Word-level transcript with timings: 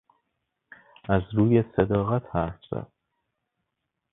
از 1.09 1.21
روی 1.33 1.63
صداقت 1.75 2.35
حرف 2.35 2.59
زد. 2.71 2.91